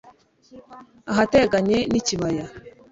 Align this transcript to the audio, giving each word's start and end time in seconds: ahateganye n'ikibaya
ahateganye 1.11 1.77
n'ikibaya 1.91 2.45